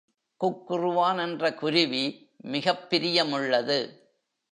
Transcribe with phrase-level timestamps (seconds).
[0.41, 2.29] குக்குறுவான் என்ற குருவி
[2.37, 3.79] மிகப் பிரியமுள்ளது.